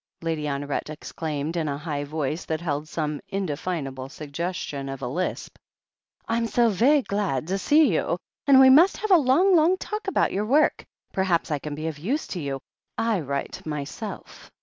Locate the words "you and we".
7.93-8.71